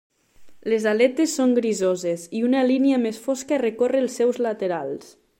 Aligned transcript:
Les 0.71 0.85
aletes 0.91 1.35
són 1.39 1.51
grisoses, 1.59 2.23
i 2.39 2.41
una 2.47 2.63
línia 2.71 2.99
més 3.03 3.19
fosca 3.27 3.61
recorre 3.65 4.01
els 4.07 4.17
seus 4.21 4.41
laterals. 4.47 5.13